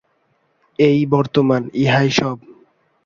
[0.79, 2.37] এই বর্তমান, ইহাই সব।